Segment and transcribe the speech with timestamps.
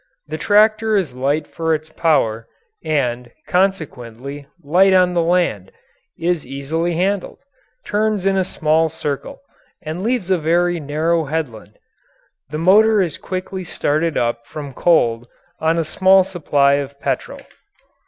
[0.25, 2.47] The tractor is light for its power,
[2.83, 5.71] and, consequently, light on the land,
[6.17, 7.37] is easily handled,
[7.85, 9.41] turns in a small circle,
[9.83, 11.77] and leaves a very narrow headland.
[12.49, 15.27] The motor is quickly started up from cold
[15.59, 17.41] on a small supply of petrol.